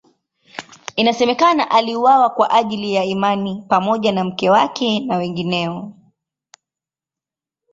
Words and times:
Inasemekana 0.95 1.71
aliuawa 1.71 2.29
kwa 2.29 2.49
ajili 2.51 2.93
ya 2.93 3.03
imani 3.03 3.63
pamoja 3.67 4.11
na 4.11 4.23
mke 4.23 4.49
wake 4.49 4.99
na 4.99 5.17
wengineo. 5.17 5.93